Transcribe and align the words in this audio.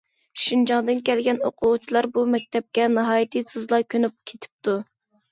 شىنجاڭدىن 0.43 1.01
كەلگەن 1.09 1.39
ئوقۇغۇچىلار 1.49 2.07
بۇ 2.15 2.23
مەكتەپكە 2.35 2.87
ناھايىتى 2.93 3.43
تېزلا 3.51 3.81
كۆنۈپ 3.95 4.15
كېتىپتۇ. 4.31 4.75